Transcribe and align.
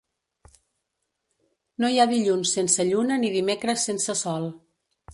No 1.85 1.93
hi 1.93 2.01
ha 2.01 2.09
dilluns 2.13 2.57
sense 2.59 2.89
lluna 2.91 3.23
ni 3.23 3.33
dimecres 3.39 3.89
sense 3.91 4.21
sol. 4.27 4.53